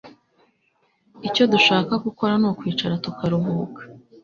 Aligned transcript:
Icyo 1.27 1.43
dushaka 1.53 1.93
gukora 2.05 2.33
nukwicara 2.37 2.93
tukaruhuka 3.05 3.81